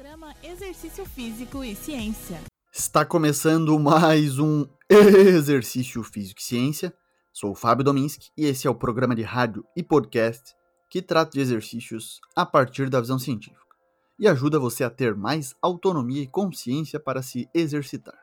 [0.00, 2.40] Programa Exercício Físico e Ciência.
[2.72, 6.94] Está começando mais um Exercício Físico e Ciência.
[7.30, 10.56] Sou o Fábio Dominski e esse é o programa de rádio e podcast
[10.88, 13.76] que trata de exercícios a partir da visão científica
[14.18, 18.18] e ajuda você a ter mais autonomia e consciência para se exercitar.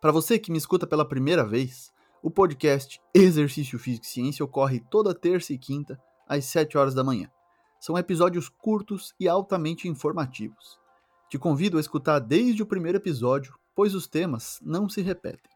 [0.00, 4.80] Para você que me escuta pela primeira vez, o podcast Exercício Físico e Ciência ocorre
[4.90, 5.96] toda terça e quinta
[6.28, 7.30] às 7 horas da manhã.
[7.78, 10.87] São episódios curtos e altamente informativos.
[11.28, 15.50] Te convido a escutar desde o primeiro episódio, pois os temas não se repetem.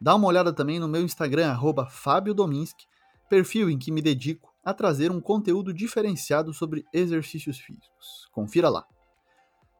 [0.00, 1.56] Dá uma olhada também no meu Instagram,
[1.90, 2.86] Fábio Dominski,
[3.28, 8.28] perfil em que me dedico a trazer um conteúdo diferenciado sobre exercícios físicos.
[8.30, 8.84] Confira lá.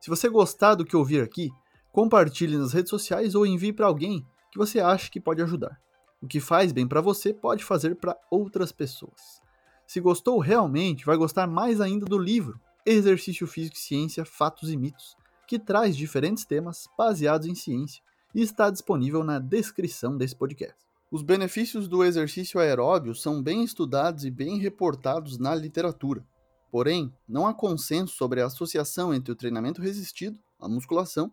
[0.00, 1.50] Se você gostar do que ouvir aqui,
[1.92, 5.80] compartilhe nas redes sociais ou envie para alguém que você acha que pode ajudar.
[6.20, 9.40] O que faz bem para você pode fazer para outras pessoas.
[9.86, 14.76] Se gostou realmente, vai gostar mais ainda do livro Exercício Físico e Ciência, Fatos e
[14.76, 18.02] Mitos, que traz diferentes temas baseados em ciência
[18.34, 20.74] e está disponível na descrição desse podcast.
[21.10, 26.26] Os benefícios do exercício aeróbio são bem estudados e bem reportados na literatura.
[26.72, 31.30] Porém, não há consenso sobre a associação entre o treinamento resistido, a musculação,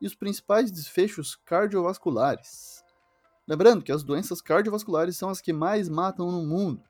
[0.00, 2.84] e os principais desfechos cardiovasculares.
[3.46, 6.82] Lembrando que as doenças cardiovasculares são as que mais matam no mundo,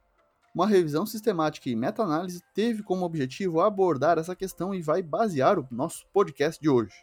[0.56, 5.68] uma revisão sistemática e meta-análise teve como objetivo abordar essa questão e vai basear o
[5.70, 6.94] nosso podcast de hoje.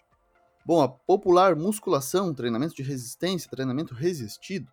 [0.65, 4.71] Bom, a popular musculação, treinamento de resistência, treinamento resistido,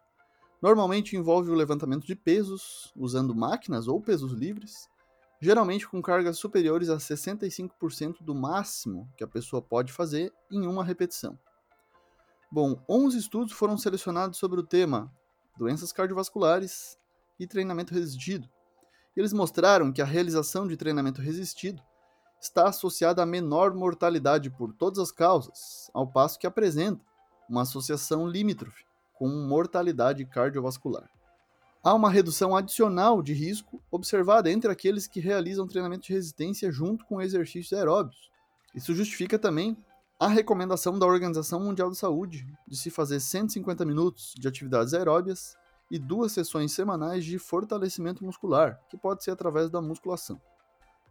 [0.63, 4.89] normalmente envolve o levantamento de pesos usando máquinas ou pesos livres,
[5.43, 10.83] geralmente com cargas superiores a 65% do máximo que a pessoa pode fazer em uma
[10.83, 11.39] repetição.
[12.51, 15.15] Bom, 11 estudos foram selecionados sobre o tema
[15.59, 16.99] doenças cardiovasculares
[17.39, 18.49] e treinamento resistido,
[19.17, 21.83] eles mostraram que a realização de treinamento resistido
[22.41, 27.05] está associada a menor mortalidade por todas as causas, ao passo que apresenta
[27.49, 31.11] uma associação limítrofe com mortalidade cardiovascular.
[31.83, 37.05] Há uma redução adicional de risco observada entre aqueles que realizam treinamento de resistência junto
[37.07, 38.31] com exercícios aeróbios.
[38.75, 39.77] Isso justifica também
[40.19, 45.57] a recomendação da Organização Mundial da Saúde de se fazer 150 minutos de atividades aeróbias
[45.91, 50.41] e duas sessões semanais de fortalecimento muscular, que pode ser através da musculação.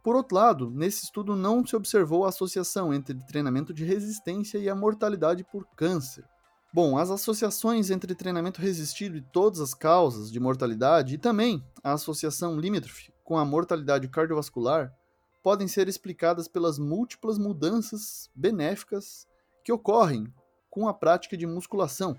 [0.02, 4.68] Por outro lado, nesse estudo não se observou a associação entre treinamento de resistência e
[4.68, 6.24] a mortalidade por câncer.
[6.72, 11.92] Bom, as associações entre treinamento resistido e todas as causas de mortalidade e também a
[11.92, 14.94] associação limítrofe com a mortalidade cardiovascular
[15.42, 19.26] podem ser explicadas pelas múltiplas mudanças benéficas
[19.64, 20.32] que ocorrem
[20.70, 22.16] com a prática de musculação,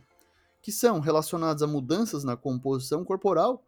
[0.61, 3.65] que são relacionados a mudanças na composição corporal,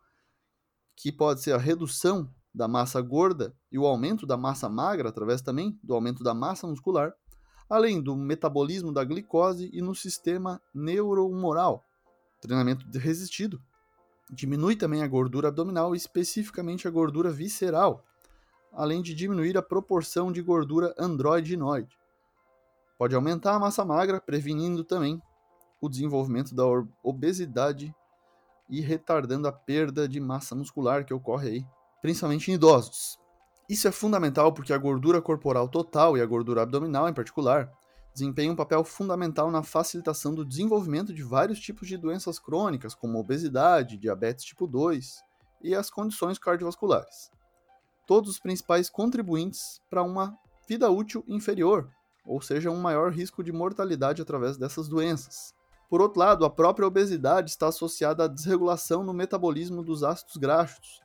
[0.96, 5.42] que pode ser a redução da massa gorda e o aumento da massa magra, através
[5.42, 7.14] também do aumento da massa muscular,
[7.68, 11.84] além do metabolismo da glicose e no sistema neurohumoral.
[12.40, 13.60] Treinamento resistido
[14.30, 18.04] diminui também a gordura abdominal, especificamente a gordura visceral,
[18.72, 21.98] além de diminuir a proporção de gordura androidinoide.
[22.98, 25.22] Pode aumentar a massa magra, prevenindo também
[25.84, 26.64] o desenvolvimento da
[27.04, 27.94] obesidade
[28.70, 31.68] e retardando a perda de massa muscular que ocorre aí,
[32.02, 33.20] principalmente em idosos.
[33.68, 37.70] Isso é fundamental porque a gordura corporal total e a gordura abdominal em particular
[38.14, 43.20] desempenham um papel fundamental na facilitação do desenvolvimento de vários tipos de doenças crônicas, como
[43.20, 45.22] obesidade, diabetes tipo 2
[45.62, 47.30] e as condições cardiovasculares.
[48.08, 50.34] Todos os principais contribuintes para uma
[50.66, 51.92] vida útil inferior,
[52.26, 55.54] ou seja, um maior risco de mortalidade através dessas doenças.
[55.94, 61.04] Por outro lado, a própria obesidade está associada à desregulação no metabolismo dos ácidos graxos,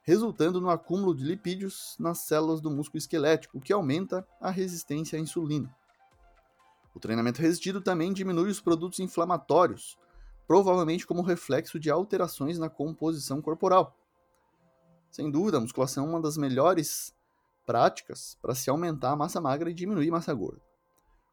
[0.00, 5.18] resultando no acúmulo de lipídios nas células do músculo esquelético, o que aumenta a resistência
[5.18, 5.70] à insulina.
[6.94, 9.98] O treinamento resistido também diminui os produtos inflamatórios,
[10.46, 13.94] provavelmente como reflexo de alterações na composição corporal.
[15.10, 17.14] Sem dúvida, a musculação é uma das melhores
[17.66, 20.71] práticas para se aumentar a massa magra e diminuir a massa gorda.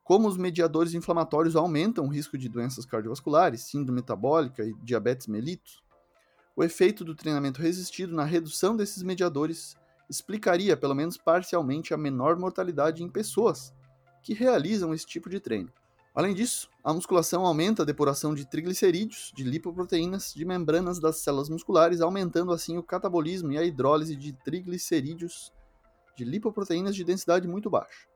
[0.10, 5.84] Como os mediadores inflamatórios aumentam o risco de doenças cardiovasculares, síndrome metabólica e diabetes mellitus,
[6.56, 9.78] o efeito do treinamento resistido na redução desses mediadores
[10.10, 13.72] explicaria, pelo menos parcialmente, a menor mortalidade em pessoas
[14.24, 15.72] que realizam esse tipo de treino.
[16.16, 21.50] Além disso, a musculação aumenta a depuração de triglicerídeos, de lipoproteínas, de membranas das células
[21.50, 25.54] musculares, aumentando assim o catabolismo e a hidrólise de triglicerídeos
[26.18, 28.08] de lipoproteínas de densidade muito baixa.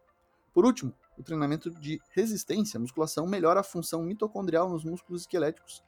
[0.56, 5.84] Por último, o treinamento de resistência, musculação, melhora a função mitocondrial nos músculos esqueléticos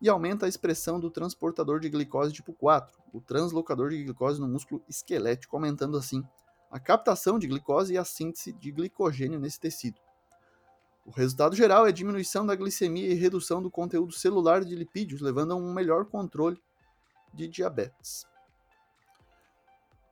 [0.00, 4.48] e aumenta a expressão do transportador de glicose tipo 4, o translocador de glicose no
[4.48, 6.22] músculo esquelético, aumentando assim
[6.70, 9.98] a captação de glicose e a síntese de glicogênio nesse tecido.
[11.04, 15.52] O resultado geral é diminuição da glicemia e redução do conteúdo celular de lipídios, levando
[15.52, 16.62] a um melhor controle
[17.32, 18.26] de diabetes.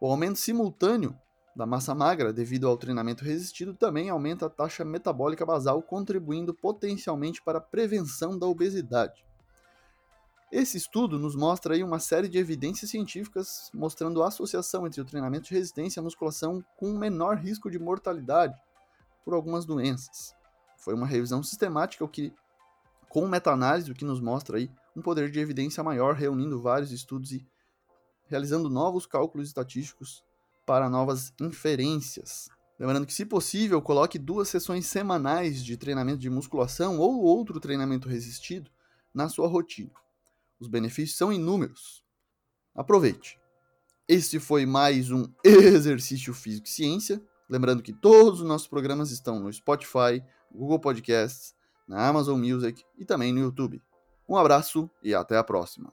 [0.00, 1.16] O aumento simultâneo
[1.56, 7.40] da massa magra devido ao treinamento resistido também aumenta a taxa metabólica basal, contribuindo potencialmente
[7.42, 9.24] para a prevenção da obesidade.
[10.52, 15.04] Esse estudo nos mostra aí uma série de evidências científicas mostrando a associação entre o
[15.04, 18.54] treinamento de resistência a musculação com um menor risco de mortalidade
[19.24, 20.36] por algumas doenças.
[20.76, 22.34] Foi uma revisão sistemática o que,
[23.08, 27.32] com meta-análise, o que nos mostra aí um poder de evidência maior, reunindo vários estudos
[27.32, 27.46] e
[28.26, 30.22] realizando novos cálculos estatísticos
[30.66, 32.50] para novas inferências.
[32.78, 38.08] Lembrando que, se possível, coloque duas sessões semanais de treinamento de musculação ou outro treinamento
[38.08, 38.70] resistido
[39.14, 39.92] na sua rotina.
[40.60, 42.04] Os benefícios são inúmeros.
[42.74, 43.40] Aproveite!
[44.08, 47.22] Este foi mais um Exercício Físico e Ciência.
[47.48, 50.22] Lembrando que todos os nossos programas estão no Spotify,
[50.52, 51.54] Google Podcasts,
[51.88, 53.80] na Amazon Music e também no YouTube.
[54.28, 55.92] Um abraço e até a próxima.